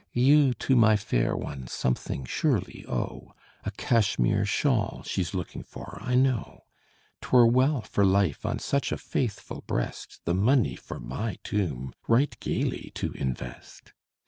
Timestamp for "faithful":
8.97-9.61